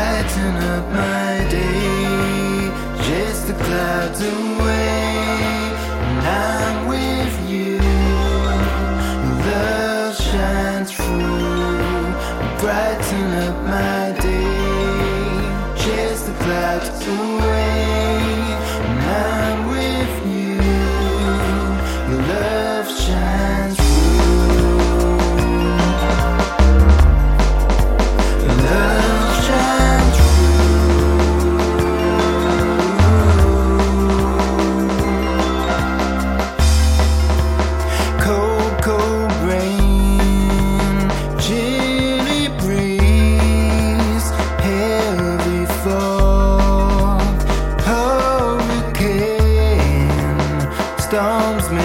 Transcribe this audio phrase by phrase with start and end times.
[0.00, 2.70] brighten up my day.
[3.04, 4.96] Chase the clouds away,
[6.08, 7.78] and I'm with you.
[9.48, 12.14] Love shines through,
[12.62, 14.56] brighten up my day.
[15.82, 18.20] Chase the clouds away,
[18.86, 19.59] and I'm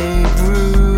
[0.06, 0.95] Babe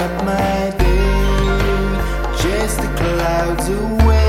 [0.00, 4.19] up my day, chase the clouds away.